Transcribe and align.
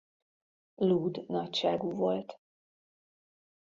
Lúd 0.81 1.27
nagyságú 1.27 1.91
volt. 1.95 2.39